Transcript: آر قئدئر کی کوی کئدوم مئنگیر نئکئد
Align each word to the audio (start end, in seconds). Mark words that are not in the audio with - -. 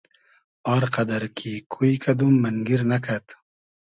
آر 0.73 0.83
قئدئر 0.93 1.23
کی 1.37 1.53
کوی 1.73 1.93
کئدوم 2.03 2.33
مئنگیر 2.43 2.81
نئکئد 2.89 3.25